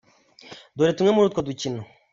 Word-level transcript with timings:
Dore 0.75 0.91
tumwe 0.95 1.11
muri 1.13 1.25
utwo 1.27 1.41
dukino:. 1.47 1.81